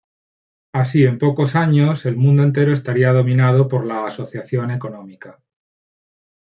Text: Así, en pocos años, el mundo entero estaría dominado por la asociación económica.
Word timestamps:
Así, 0.73 1.03
en 1.05 1.19
pocos 1.19 1.55
años, 1.55 2.07
el 2.07 2.15
mundo 2.15 2.41
entero 2.41 2.73
estaría 2.73 3.13
dominado 3.13 3.67
por 3.67 3.85
la 3.85 4.07
asociación 4.07 4.71
económica. 4.71 5.43